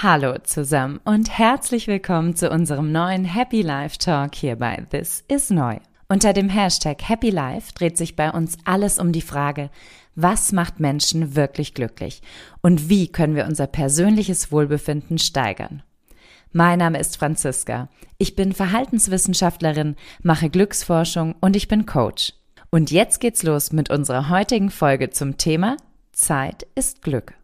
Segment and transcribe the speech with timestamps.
[0.00, 5.50] Hallo zusammen und herzlich willkommen zu unserem neuen Happy Life Talk hier bei This is
[5.50, 5.78] Neu.
[6.08, 9.70] Unter dem Hashtag Happy Life dreht sich bei uns alles um die Frage,
[10.14, 12.22] was macht Menschen wirklich glücklich
[12.62, 15.82] und wie können wir unser persönliches Wohlbefinden steigern.
[16.52, 17.88] Mein Name ist Franziska.
[18.18, 22.34] Ich bin Verhaltenswissenschaftlerin, mache Glücksforschung und ich bin Coach.
[22.70, 25.76] Und jetzt geht's los mit unserer heutigen Folge zum Thema
[26.12, 27.34] Zeit ist Glück.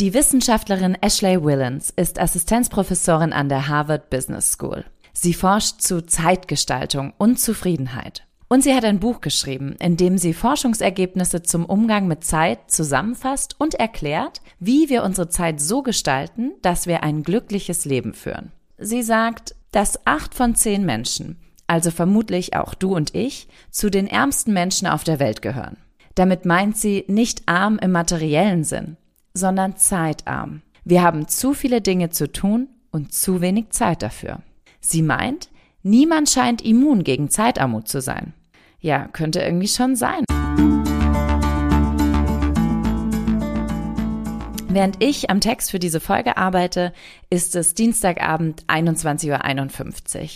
[0.00, 4.84] Die Wissenschaftlerin Ashley Willens ist Assistenzprofessorin an der Harvard Business School.
[5.12, 8.26] Sie forscht zu Zeitgestaltung und Zufriedenheit.
[8.48, 13.54] Und sie hat ein Buch geschrieben, in dem sie Forschungsergebnisse zum Umgang mit Zeit zusammenfasst
[13.60, 18.50] und erklärt, wie wir unsere Zeit so gestalten, dass wir ein glückliches Leben führen.
[18.78, 21.38] Sie sagt, dass acht von zehn Menschen,
[21.68, 25.76] also vermutlich auch du und ich, zu den ärmsten Menschen auf der Welt gehören.
[26.16, 28.96] Damit meint sie nicht arm im materiellen Sinn,
[29.34, 30.62] sondern zeitarm.
[30.84, 34.40] Wir haben zu viele Dinge zu tun und zu wenig Zeit dafür.
[34.80, 35.48] Sie meint,
[35.82, 38.32] niemand scheint immun gegen Zeitarmut zu sein.
[38.80, 40.24] Ja, könnte irgendwie schon sein.
[44.74, 46.92] Während ich am Text für diese Folge arbeite,
[47.30, 50.28] ist es Dienstagabend 21.51 Uhr.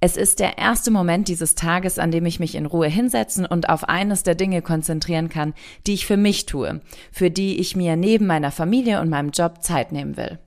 [0.00, 3.68] Es ist der erste Moment dieses Tages, an dem ich mich in Ruhe hinsetzen und
[3.68, 5.52] auf eines der Dinge konzentrieren kann,
[5.86, 6.80] die ich für mich tue,
[7.12, 10.38] für die ich mir neben meiner Familie und meinem Job Zeit nehmen will.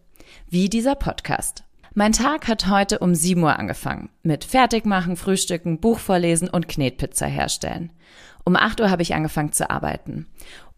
[0.50, 1.64] Wie dieser Podcast.
[1.94, 4.10] Mein Tag hat heute um 7 Uhr angefangen.
[4.24, 7.92] Mit Fertigmachen, Frühstücken, Buch vorlesen und Knetpizza herstellen.
[8.48, 10.26] Um 8 Uhr habe ich angefangen zu arbeiten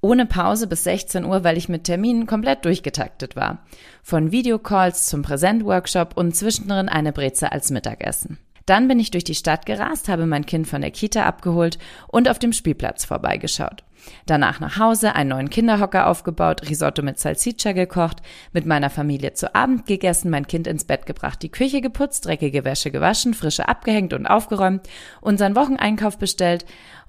[0.01, 3.65] ohne Pause bis 16 Uhr, weil ich mit Terminen komplett durchgetaktet war.
[4.01, 8.37] Von Videocalls zum Präsentworkshop und zwischendrin eine Breze als Mittagessen.
[8.65, 12.29] Dann bin ich durch die Stadt gerast, habe mein Kind von der Kita abgeholt und
[12.29, 13.83] auf dem Spielplatz vorbeigeschaut.
[14.25, 18.21] Danach nach Hause, einen neuen Kinderhocker aufgebaut, Risotto mit Salsiccia gekocht,
[18.53, 22.63] mit meiner Familie zu Abend gegessen, mein Kind ins Bett gebracht, die Küche geputzt, dreckige
[22.63, 24.87] Wäsche gewaschen, frische abgehängt und aufgeräumt,
[25.19, 26.65] unseren Wocheneinkauf bestellt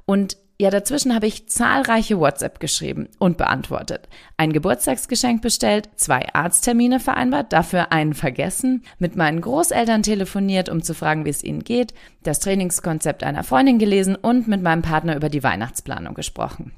[0.06, 4.10] und ja, dazwischen habe ich zahlreiche WhatsApp geschrieben und beantwortet.
[4.37, 10.93] Ein Geburtstagsgeschenk bestellt, zwei Arzttermine vereinbart, dafür einen vergessen, mit meinen Großeltern telefoniert, um zu
[10.93, 11.94] fragen, wie es ihnen geht,
[12.25, 16.72] das Trainingskonzept einer Freundin gelesen und mit meinem Partner über die Weihnachtsplanung gesprochen.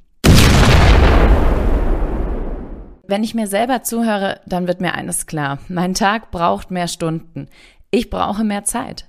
[3.08, 5.58] Wenn ich mir selber zuhöre, dann wird mir eines klar.
[5.66, 7.48] Mein Tag braucht mehr Stunden.
[7.90, 9.06] Ich brauche mehr Zeit.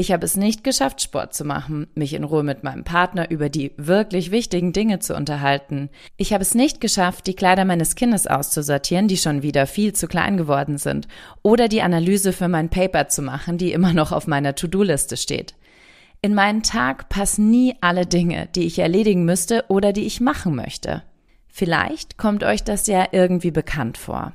[0.00, 3.48] Ich habe es nicht geschafft, Sport zu machen, mich in Ruhe mit meinem Partner über
[3.48, 5.90] die wirklich wichtigen Dinge zu unterhalten.
[6.16, 10.06] Ich habe es nicht geschafft, die Kleider meines Kindes auszusortieren, die schon wieder viel zu
[10.06, 11.08] klein geworden sind,
[11.42, 15.56] oder die Analyse für mein Paper zu machen, die immer noch auf meiner To-Do-Liste steht.
[16.22, 20.54] In meinen Tag passen nie alle Dinge, die ich erledigen müsste oder die ich machen
[20.54, 21.02] möchte.
[21.48, 24.32] Vielleicht kommt euch das ja irgendwie bekannt vor.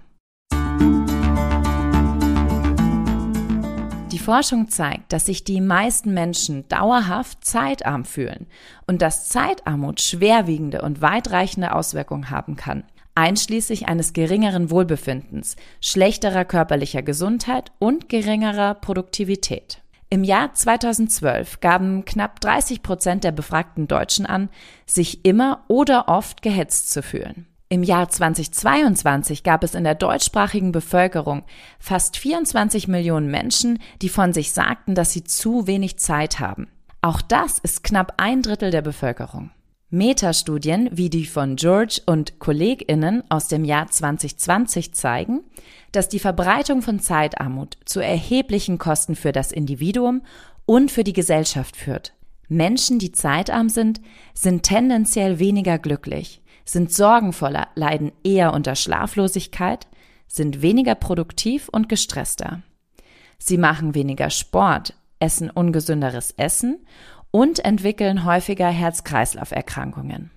[4.14, 8.46] Die Forschung zeigt, dass sich die meisten Menschen dauerhaft zeitarm fühlen
[8.86, 12.84] und dass Zeitarmut schwerwiegende und weitreichende Auswirkungen haben kann,
[13.16, 19.82] einschließlich eines geringeren Wohlbefindens, schlechterer körperlicher Gesundheit und geringerer Produktivität.
[20.12, 24.50] Im Jahr 2012 gaben knapp 30 Prozent der befragten Deutschen an,
[24.86, 27.48] sich immer oder oft gehetzt zu fühlen.
[27.74, 31.42] Im Jahr 2022 gab es in der deutschsprachigen Bevölkerung
[31.80, 36.68] fast 24 Millionen Menschen, die von sich sagten, dass sie zu wenig Zeit haben.
[37.02, 39.50] Auch das ist knapp ein Drittel der Bevölkerung.
[39.90, 45.42] Metastudien wie die von George und Kolleginnen aus dem Jahr 2020 zeigen,
[45.92, 50.22] dass die Verbreitung von Zeitarmut zu erheblichen Kosten für das Individuum
[50.68, 52.14] und für die Gesellschaft führt.
[52.50, 54.00] Menschen, die zeitarm sind,
[54.36, 59.88] sind tendenziell weniger glücklich sind sorgenvoller, leiden eher unter Schlaflosigkeit,
[60.28, 62.62] sind weniger produktiv und gestresster.
[63.38, 66.86] Sie machen weniger Sport, essen ungesünderes Essen
[67.32, 70.32] und entwickeln häufiger Herz-Kreislauf-Erkrankungen.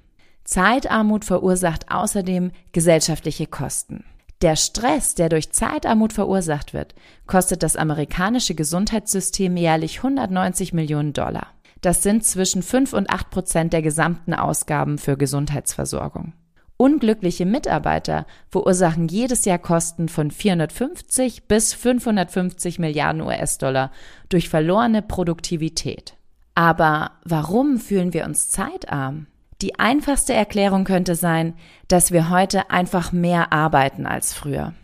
[0.44, 4.05] Zeitarmut verursacht außerdem gesellschaftliche Kosten.
[4.43, 6.94] Der Stress, der durch Zeitarmut verursacht wird,
[7.26, 11.49] kostet das amerikanische Gesundheitssystem jährlich 190 Millionen Dollar.
[11.81, 16.32] Das sind zwischen 5 und 8 Prozent der gesamten Ausgaben für Gesundheitsversorgung.
[16.78, 23.90] Unglückliche Mitarbeiter verursachen jedes Jahr Kosten von 450 bis 550 Milliarden US-Dollar
[24.28, 26.17] durch verlorene Produktivität.
[26.55, 29.26] Aber warum fühlen wir uns zeitarm?
[29.62, 31.55] Die einfachste Erklärung könnte sein,
[31.88, 34.75] dass wir heute einfach mehr arbeiten als früher.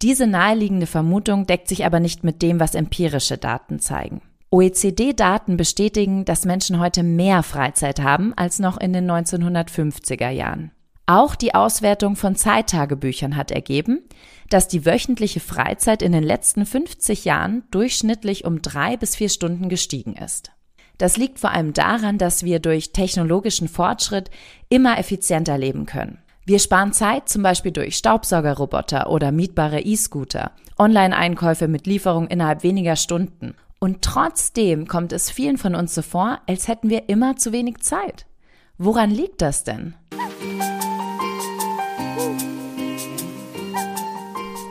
[0.00, 4.22] Diese naheliegende Vermutung deckt sich aber nicht mit dem, was empirische Daten zeigen.
[4.52, 10.72] OECD-Daten bestätigen, dass Menschen heute mehr Freizeit haben als noch in den 1950er Jahren.
[11.06, 14.02] Auch die Auswertung von Zeittagebüchern hat ergeben,
[14.50, 19.70] dass die wöchentliche Freizeit in den letzten 50 Jahren durchschnittlich um drei bis vier Stunden
[19.70, 20.52] gestiegen ist.
[20.98, 24.30] Das liegt vor allem daran, dass wir durch technologischen Fortschritt
[24.68, 26.18] immer effizienter leben können.
[26.44, 32.96] Wir sparen Zeit zum Beispiel durch Staubsaugerroboter oder mietbare E-Scooter, Online-Einkäufe mit Lieferung innerhalb weniger
[32.96, 33.54] Stunden.
[33.82, 37.78] Und trotzdem kommt es vielen von uns so vor, als hätten wir immer zu wenig
[37.78, 38.26] Zeit.
[38.78, 39.94] Woran liegt das denn?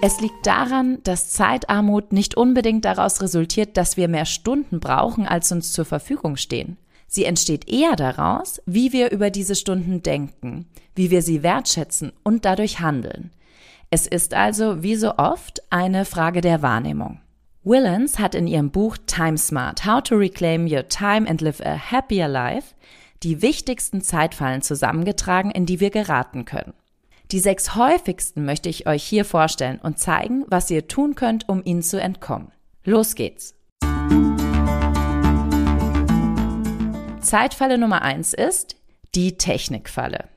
[0.01, 5.51] Es liegt daran, dass Zeitarmut nicht unbedingt daraus resultiert, dass wir mehr Stunden brauchen, als
[5.51, 6.77] uns zur Verfügung stehen.
[7.05, 12.45] Sie entsteht eher daraus, wie wir über diese Stunden denken, wie wir sie wertschätzen und
[12.45, 13.31] dadurch handeln.
[13.89, 17.19] Es ist also, wie so oft, eine Frage der Wahrnehmung.
[17.63, 21.77] Willens hat in ihrem Buch Time Smart, How to Reclaim Your Time and Live a
[21.77, 22.73] Happier Life
[23.21, 26.73] die wichtigsten Zeitfallen zusammengetragen, in die wir geraten können.
[27.31, 31.61] Die sechs häufigsten möchte ich euch hier vorstellen und zeigen, was ihr tun könnt, um
[31.63, 32.51] ihnen zu entkommen.
[32.83, 33.53] Los geht's!
[37.21, 38.75] Zeitfalle Nummer eins ist
[39.13, 40.29] die Technikfalle.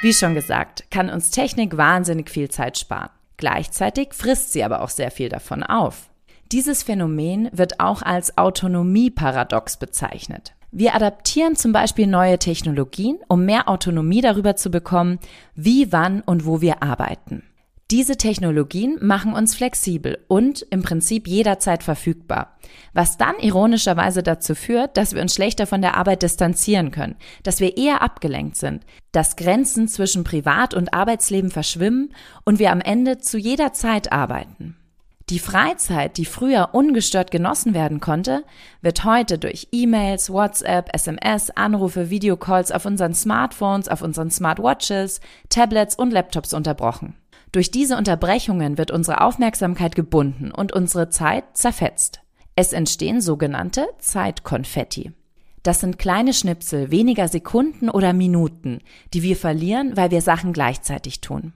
[0.00, 3.10] Wie schon gesagt, kann uns Technik wahnsinnig viel Zeit sparen.
[3.42, 6.10] Gleichzeitig frisst sie aber auch sehr viel davon auf.
[6.52, 10.54] Dieses Phänomen wird auch als Autonomieparadox bezeichnet.
[10.70, 15.18] Wir adaptieren zum Beispiel neue Technologien, um mehr Autonomie darüber zu bekommen,
[15.56, 17.42] wie, wann und wo wir arbeiten.
[17.92, 22.56] Diese Technologien machen uns flexibel und im Prinzip jederzeit verfügbar,
[22.94, 27.60] was dann ironischerweise dazu führt, dass wir uns schlechter von der Arbeit distanzieren können, dass
[27.60, 32.14] wir eher abgelenkt sind, dass Grenzen zwischen Privat- und Arbeitsleben verschwimmen
[32.46, 34.74] und wir am Ende zu jeder Zeit arbeiten.
[35.28, 38.44] Die Freizeit, die früher ungestört genossen werden konnte,
[38.80, 45.94] wird heute durch E-Mails, WhatsApp, SMS, Anrufe, Videocalls auf unseren Smartphones, auf unseren Smartwatches, Tablets
[45.94, 47.16] und Laptops unterbrochen.
[47.52, 52.22] Durch diese Unterbrechungen wird unsere Aufmerksamkeit gebunden und unsere Zeit zerfetzt.
[52.56, 55.12] Es entstehen sogenannte Zeitkonfetti.
[55.62, 58.80] Das sind kleine Schnipsel weniger Sekunden oder Minuten,
[59.14, 61.52] die wir verlieren, weil wir Sachen gleichzeitig tun.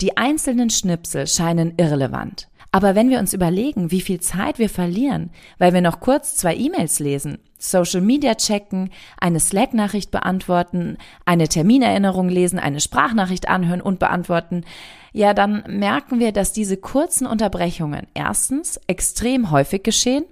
[0.00, 2.48] Die einzelnen Schnipsel scheinen irrelevant.
[2.72, 6.54] Aber wenn wir uns überlegen, wie viel Zeit wir verlieren, weil wir noch kurz zwei
[6.54, 8.90] E-Mails lesen, Social Media checken,
[9.20, 14.64] eine Slack-Nachricht beantworten, eine Terminerinnerung lesen, eine Sprachnachricht anhören und beantworten,
[15.12, 20.24] ja, dann merken wir, dass diese kurzen Unterbrechungen erstens extrem häufig geschehen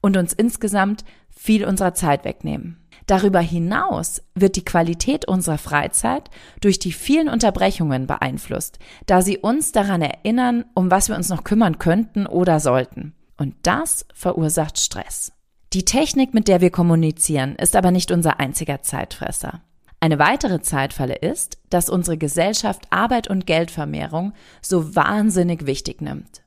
[0.00, 2.76] und uns insgesamt viel unserer Zeit wegnehmen.
[3.06, 6.30] Darüber hinaus wird die Qualität unserer Freizeit
[6.60, 11.44] durch die vielen Unterbrechungen beeinflusst, da sie uns daran erinnern, um was wir uns noch
[11.44, 13.14] kümmern könnten oder sollten.
[13.36, 15.32] Und das verursacht Stress.
[15.72, 19.62] Die Technik, mit der wir kommunizieren, ist aber nicht unser einziger Zeitfresser.
[20.00, 24.32] Eine weitere Zeitfalle ist, dass unsere Gesellschaft Arbeit und Geldvermehrung
[24.62, 26.42] so wahnsinnig wichtig nimmt.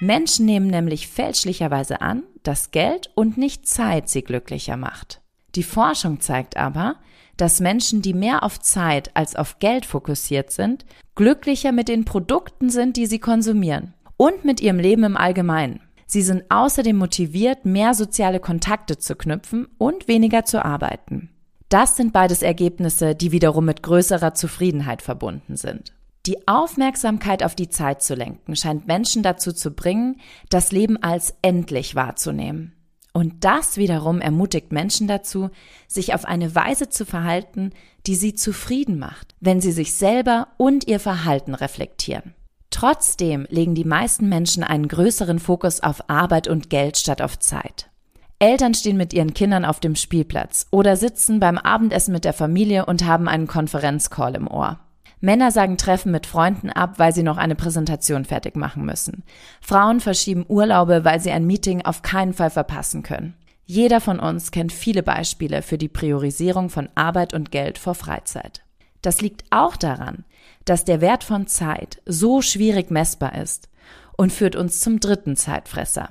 [0.00, 5.20] Menschen nehmen nämlich fälschlicherweise an, dass Geld und nicht Zeit sie glücklicher macht.
[5.54, 6.96] Die Forschung zeigt aber,
[7.36, 12.70] dass Menschen, die mehr auf Zeit als auf Geld fokussiert sind, glücklicher mit den Produkten
[12.70, 15.80] sind, die sie konsumieren und mit ihrem Leben im Allgemeinen.
[16.06, 21.30] Sie sind außerdem motiviert, mehr soziale Kontakte zu knüpfen und weniger zu arbeiten.
[21.68, 25.92] Das sind beides Ergebnisse, die wiederum mit größerer Zufriedenheit verbunden sind.
[26.26, 31.34] Die Aufmerksamkeit auf die Zeit zu lenken, scheint Menschen dazu zu bringen, das Leben als
[31.40, 32.74] endlich wahrzunehmen.
[33.12, 35.50] Und das wiederum ermutigt Menschen dazu,
[35.88, 37.70] sich auf eine Weise zu verhalten,
[38.06, 42.34] die sie zufrieden macht, wenn sie sich selber und ihr Verhalten reflektieren.
[42.70, 47.90] Trotzdem legen die meisten Menschen einen größeren Fokus auf Arbeit und Geld statt auf Zeit.
[48.38, 52.86] Eltern stehen mit ihren Kindern auf dem Spielplatz oder sitzen beim Abendessen mit der Familie
[52.86, 54.78] und haben einen Konferenzcall im Ohr.
[55.20, 59.22] Männer sagen Treffen mit Freunden ab, weil sie noch eine Präsentation fertig machen müssen.
[59.60, 63.34] Frauen verschieben Urlaube, weil sie ein Meeting auf keinen Fall verpassen können.
[63.66, 68.64] Jeder von uns kennt viele Beispiele für die Priorisierung von Arbeit und Geld vor Freizeit.
[69.02, 70.24] Das liegt auch daran,
[70.64, 73.68] dass der Wert von Zeit so schwierig messbar ist
[74.16, 76.08] und führt uns zum dritten Zeitfresser.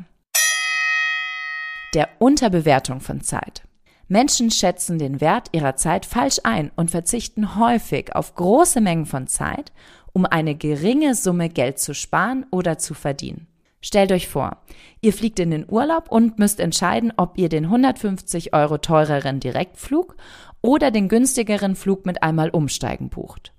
[1.94, 3.64] Der Unterbewertung von Zeit.
[4.10, 9.28] Menschen schätzen den Wert ihrer Zeit falsch ein und verzichten häufig auf große Mengen von
[9.28, 9.72] Zeit,
[10.14, 13.46] um eine geringe Summe Geld zu sparen oder zu verdienen.
[13.82, 14.58] Stellt euch vor,
[15.00, 20.18] ihr fliegt in den Urlaub und müsst entscheiden, ob ihr den 150 Euro teureren Direktflug
[20.62, 23.54] oder den günstigeren Flug mit einmal umsteigen bucht.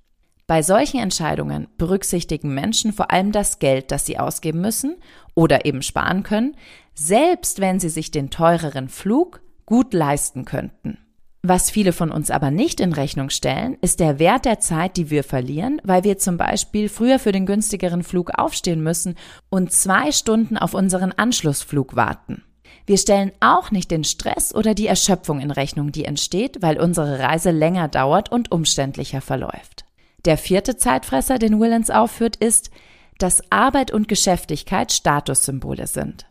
[0.49, 4.97] Bei solchen Entscheidungen berücksichtigen Menschen vor allem das Geld, das sie ausgeben müssen
[5.37, 6.57] oder eben sparen können,
[6.93, 9.41] selbst wenn sie sich den teureren Flug
[9.71, 10.99] gut leisten könnten.
[11.43, 15.11] Was viele von uns aber nicht in Rechnung stellen, ist der Wert der Zeit, die
[15.11, 19.15] wir verlieren, weil wir zum Beispiel früher für den günstigeren Flug aufstehen müssen
[19.49, 22.43] und zwei Stunden auf unseren Anschlussflug warten.
[22.85, 27.21] Wir stellen auch nicht den Stress oder die Erschöpfung in Rechnung, die entsteht, weil unsere
[27.21, 29.85] Reise länger dauert und umständlicher verläuft.
[30.25, 32.71] Der vierte Zeitfresser, den Willens aufführt, ist,
[33.19, 36.27] dass Arbeit und Geschäftigkeit Statussymbole sind.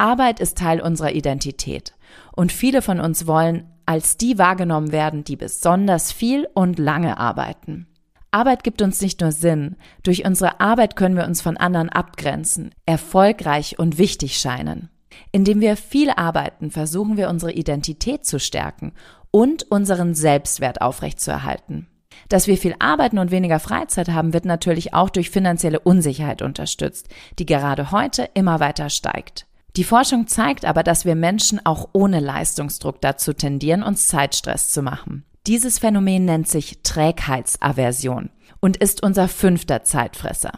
[0.00, 1.92] Arbeit ist Teil unserer Identität
[2.32, 7.86] und viele von uns wollen als die wahrgenommen werden, die besonders viel und lange arbeiten.
[8.30, 12.70] Arbeit gibt uns nicht nur Sinn, durch unsere Arbeit können wir uns von anderen abgrenzen,
[12.86, 14.88] erfolgreich und wichtig scheinen.
[15.32, 18.92] Indem wir viel arbeiten, versuchen wir unsere Identität zu stärken
[19.30, 21.88] und unseren Selbstwert aufrechtzuerhalten.
[22.30, 27.08] Dass wir viel arbeiten und weniger Freizeit haben, wird natürlich auch durch finanzielle Unsicherheit unterstützt,
[27.38, 29.46] die gerade heute immer weiter steigt.
[29.80, 34.82] Die Forschung zeigt aber, dass wir Menschen auch ohne Leistungsdruck dazu tendieren, uns Zeitstress zu
[34.82, 35.24] machen.
[35.46, 38.28] Dieses Phänomen nennt sich Trägheitsaversion
[38.60, 40.52] und ist unser fünfter Zeitfresser.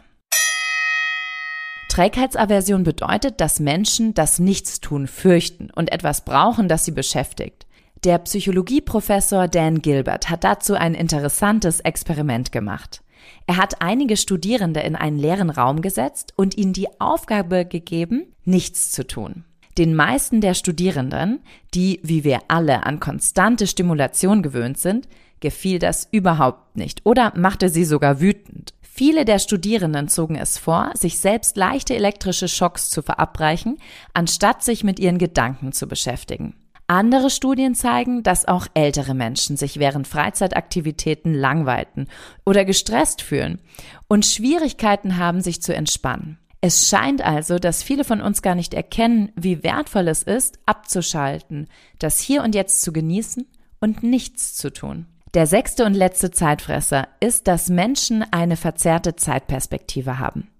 [1.87, 7.65] Trägheitsaversion bedeutet, dass Menschen das Nichtstun fürchten und etwas brauchen, das sie beschäftigt.
[8.03, 13.01] Der Psychologieprofessor Dan Gilbert hat dazu ein interessantes Experiment gemacht.
[13.47, 18.91] Er hat einige Studierende in einen leeren Raum gesetzt und ihnen die Aufgabe gegeben, nichts
[18.91, 19.45] zu tun.
[19.77, 21.39] Den meisten der Studierenden,
[21.73, 25.07] die, wie wir alle, an konstante Stimulation gewöhnt sind,
[25.39, 28.73] gefiel das überhaupt nicht oder machte sie sogar wütend.
[28.81, 33.79] Viele der Studierenden zogen es vor, sich selbst leichte elektrische Schocks zu verabreichen,
[34.13, 36.53] anstatt sich mit ihren Gedanken zu beschäftigen.
[36.87, 42.07] Andere Studien zeigen, dass auch ältere Menschen sich während Freizeitaktivitäten langweilten
[42.45, 43.59] oder gestresst fühlen
[44.07, 46.39] und Schwierigkeiten haben, sich zu entspannen.
[46.59, 51.67] Es scheint also, dass viele von uns gar nicht erkennen, wie wertvoll es ist, abzuschalten,
[51.99, 53.45] das Hier und Jetzt zu genießen
[53.81, 55.07] und nichts zu tun.
[55.33, 60.52] Der sechste und letzte Zeitfresser ist, dass Menschen eine verzerrte Zeitperspektive haben.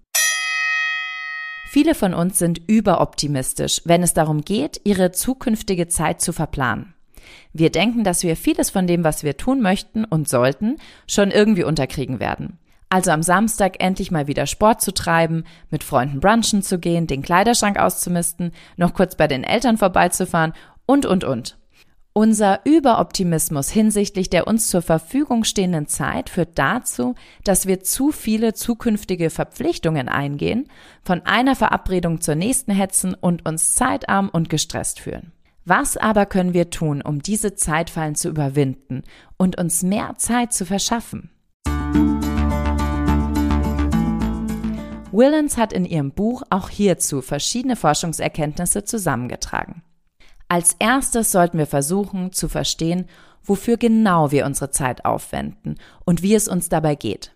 [1.74, 6.94] Viele von uns sind überoptimistisch, wenn es darum geht, ihre zukünftige Zeit zu verplanen.
[7.52, 10.76] Wir denken, dass wir vieles von dem, was wir tun möchten und sollten,
[11.08, 12.60] schon irgendwie unterkriegen werden.
[12.90, 17.22] Also am Samstag endlich mal wieder Sport zu treiben, mit Freunden brunchen zu gehen, den
[17.22, 20.52] Kleiderschrank auszumisten, noch kurz bei den Eltern vorbeizufahren
[20.86, 21.58] und, und, und.
[22.16, 28.54] Unser Überoptimismus hinsichtlich der uns zur Verfügung stehenden Zeit führt dazu, dass wir zu viele
[28.54, 30.68] zukünftige Verpflichtungen eingehen,
[31.02, 35.32] von einer Verabredung zur nächsten hetzen und uns zeitarm und gestresst fühlen.
[35.64, 39.02] Was aber können wir tun, um diese Zeitfallen zu überwinden
[39.36, 41.30] und uns mehr Zeit zu verschaffen?
[45.10, 49.82] Willens hat in ihrem Buch auch hierzu verschiedene Forschungserkenntnisse zusammengetragen.
[50.48, 53.06] Als erstes sollten wir versuchen zu verstehen,
[53.42, 57.32] wofür genau wir unsere Zeit aufwenden und wie es uns dabei geht.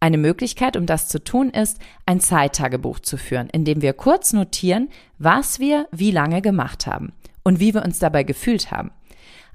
[0.00, 4.32] Eine Möglichkeit, um das zu tun, ist, ein Zeittagebuch zu führen, in dem wir kurz
[4.32, 4.88] notieren,
[5.18, 7.12] was wir wie lange gemacht haben
[7.44, 8.90] und wie wir uns dabei gefühlt haben.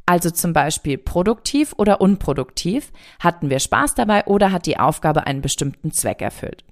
[0.05, 5.41] Also zum Beispiel produktiv oder unproduktiv, hatten wir Spaß dabei oder hat die Aufgabe einen
[5.41, 6.63] bestimmten Zweck erfüllt.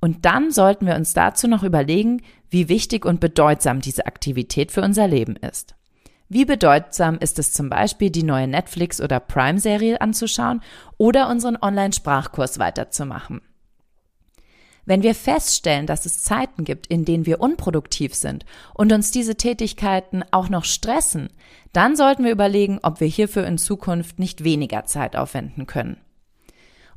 [0.00, 4.82] Und dann sollten wir uns dazu noch überlegen, wie wichtig und bedeutsam diese Aktivität für
[4.82, 5.74] unser Leben ist.
[6.28, 10.62] Wie bedeutsam ist es zum Beispiel, die neue Netflix- oder Prime-Serie anzuschauen
[10.96, 13.42] oder unseren Online-Sprachkurs weiterzumachen?
[14.86, 19.36] Wenn wir feststellen, dass es Zeiten gibt, in denen wir unproduktiv sind und uns diese
[19.36, 21.30] Tätigkeiten auch noch stressen,
[21.72, 25.98] dann sollten wir überlegen, ob wir hierfür in Zukunft nicht weniger Zeit aufwenden können.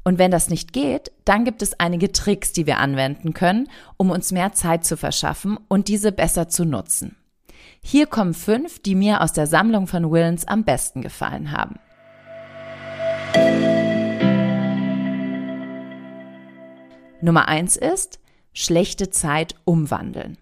[0.03, 4.11] Und wenn das nicht geht, dann gibt es einige Tricks, die wir anwenden können, um
[4.11, 7.15] uns mehr Zeit zu verschaffen und diese besser zu nutzen.
[7.81, 11.79] Hier kommen fünf, die mir aus der Sammlung von Willens am besten gefallen haben.
[17.21, 18.19] Nummer eins ist,
[18.53, 20.37] schlechte Zeit umwandeln.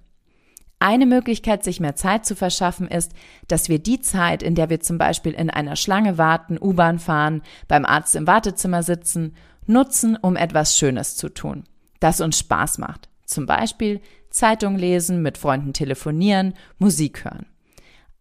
[0.80, 3.14] Eine Möglichkeit, sich mehr Zeit zu verschaffen, ist,
[3.48, 7.44] dass wir die Zeit, in der wir zum Beispiel in einer Schlange warten, U-Bahn fahren,
[7.68, 9.36] beim Arzt im Wartezimmer sitzen
[9.72, 11.64] nutzen, um etwas Schönes zu tun,
[12.00, 13.10] das uns Spaß macht.
[13.26, 17.46] Zum Beispiel Zeitung lesen, mit Freunden telefonieren, Musik hören.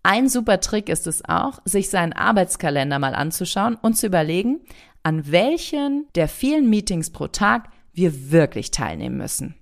[0.03, 4.61] Ein super Trick ist es auch, sich seinen Arbeitskalender mal anzuschauen und zu überlegen,
[5.03, 9.57] an welchen der vielen Meetings pro Tag wir wirklich teilnehmen müssen.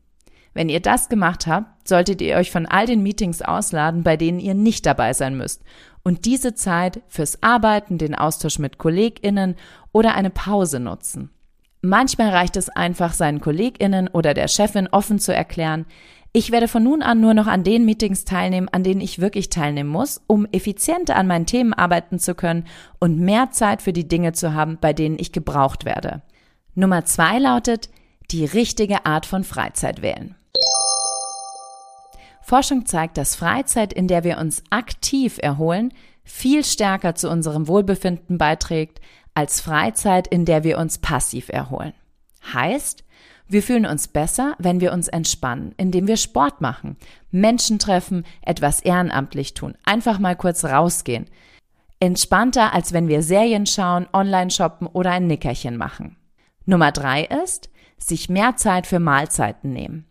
[0.55, 4.41] Wenn ihr das gemacht habt, solltet ihr euch von all den Meetings ausladen, bei denen
[4.41, 5.63] ihr nicht dabei sein müsst
[6.03, 9.57] und diese Zeit fürs Arbeiten, den Austausch mit KollegInnen
[9.93, 11.31] oder eine Pause nutzen.
[11.81, 15.87] Manchmal reicht es einfach, seinen KollegInnen oder der Chefin offen zu erklären,
[16.35, 19.49] Ich werde von nun an nur noch an den Meetings teilnehmen, an denen ich wirklich
[19.49, 22.67] teilnehmen muss, um effizienter an meinen Themen arbeiten zu können
[22.99, 26.21] und mehr Zeit für die Dinge zu haben, bei denen ich gebraucht werde.
[26.75, 27.89] Nummer zwei lautet,
[28.31, 30.37] die richtige Art von Freizeit wählen.
[32.43, 35.95] Forschung zeigt, dass Freizeit, in der wir uns aktiv erholen,
[36.25, 39.01] viel stärker zu unserem Wohlbefinden beiträgt
[39.39, 41.93] als Freizeit, in der wir uns passiv erholen.
[42.53, 43.05] Heißt,
[43.47, 46.97] wir fühlen uns besser, wenn wir uns entspannen, indem wir Sport machen,
[47.31, 51.27] Menschen treffen, etwas ehrenamtlich tun, einfach mal kurz rausgehen.
[52.01, 56.17] Entspannter, als wenn wir Serien schauen, online shoppen oder ein Nickerchen machen.
[56.67, 60.05] Nummer drei ist, sich mehr Zeit für Mahlzeiten nehmen.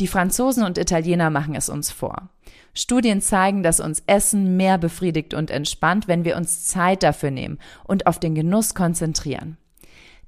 [0.00, 2.30] Die Franzosen und Italiener machen es uns vor.
[2.78, 7.58] Studien zeigen, dass uns Essen mehr befriedigt und entspannt, wenn wir uns Zeit dafür nehmen
[7.84, 9.56] und auf den Genuss konzentrieren.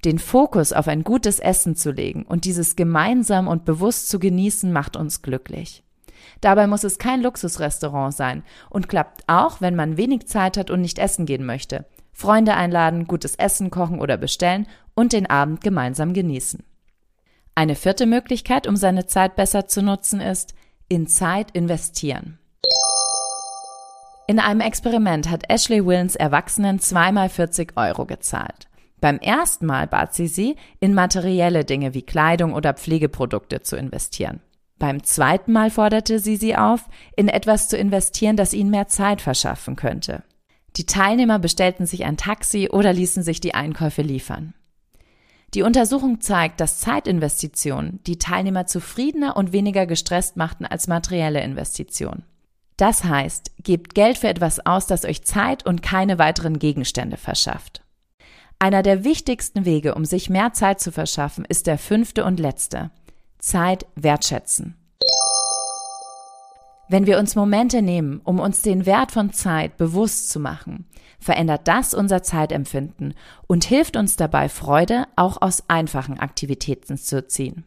[0.03, 4.71] Den Fokus auf ein gutes Essen zu legen und dieses gemeinsam und bewusst zu genießen,
[4.73, 5.83] macht uns glücklich.
[6.41, 10.81] Dabei muss es kein Luxusrestaurant sein und klappt auch, wenn man wenig Zeit hat und
[10.81, 11.85] nicht essen gehen möchte.
[12.11, 16.63] Freunde einladen, gutes Essen kochen oder bestellen und den Abend gemeinsam genießen.
[17.55, 20.53] Eine vierte Möglichkeit, um seine Zeit besser zu nutzen, ist
[20.89, 22.37] in Zeit investieren.
[24.31, 28.69] In einem Experiment hat Ashley Willens Erwachsenen zweimal 40 Euro gezahlt.
[29.01, 34.39] Beim ersten Mal bat sie sie, in materielle Dinge wie Kleidung oder Pflegeprodukte zu investieren.
[34.79, 36.85] Beim zweiten Mal forderte sie sie auf,
[37.17, 40.23] in etwas zu investieren, das ihnen mehr Zeit verschaffen könnte.
[40.77, 44.53] Die Teilnehmer bestellten sich ein Taxi oder ließen sich die Einkäufe liefern.
[45.55, 52.23] Die Untersuchung zeigt, dass Zeitinvestitionen die Teilnehmer zufriedener und weniger gestresst machten als materielle Investitionen.
[52.81, 57.83] Das heißt, gebt Geld für etwas aus, das euch Zeit und keine weiteren Gegenstände verschafft.
[58.57, 62.89] Einer der wichtigsten Wege, um sich mehr Zeit zu verschaffen, ist der fünfte und letzte.
[63.37, 64.77] Zeit wertschätzen.
[66.89, 70.87] Wenn wir uns Momente nehmen, um uns den Wert von Zeit bewusst zu machen,
[71.19, 73.13] verändert das unser Zeitempfinden
[73.45, 77.63] und hilft uns dabei, Freude auch aus einfachen Aktivitäten zu ziehen.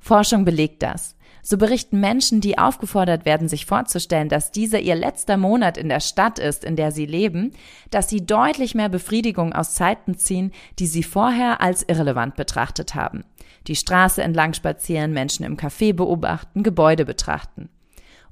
[0.00, 1.14] Forschung belegt das.
[1.42, 6.00] So berichten Menschen, die aufgefordert werden, sich vorzustellen, dass dieser ihr letzter Monat in der
[6.00, 7.52] Stadt ist, in der sie leben,
[7.90, 13.24] dass sie deutlich mehr Befriedigung aus Zeiten ziehen, die sie vorher als irrelevant betrachtet haben.
[13.66, 17.68] Die Straße entlang spazieren, Menschen im Café beobachten, Gebäude betrachten.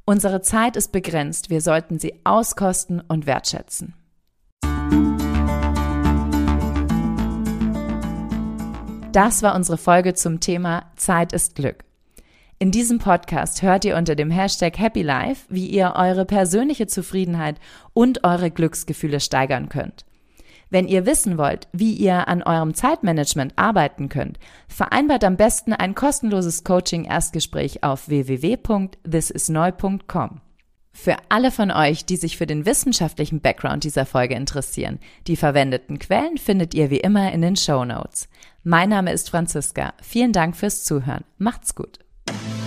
[0.04, 3.94] Unsere Zeit ist begrenzt, wir sollten sie auskosten und wertschätzen.
[9.12, 11.87] Das war unsere Folge zum Thema Zeit ist Glück.
[12.60, 17.60] In diesem Podcast hört ihr unter dem Hashtag Happy Life, wie ihr eure persönliche Zufriedenheit
[17.94, 20.04] und eure Glücksgefühle steigern könnt.
[20.68, 25.94] Wenn ihr wissen wollt, wie ihr an eurem Zeitmanagement arbeiten könnt, vereinbart am besten ein
[25.94, 30.40] kostenloses Coaching-Erstgespräch auf www.thisisneu.com.
[30.92, 36.00] Für alle von euch, die sich für den wissenschaftlichen Background dieser Folge interessieren, die verwendeten
[36.00, 38.28] Quellen findet ihr wie immer in den Show Notes.
[38.64, 39.94] Mein Name ist Franziska.
[40.02, 41.22] Vielen Dank fürs Zuhören.
[41.38, 42.00] Macht's gut.
[42.28, 42.57] thank you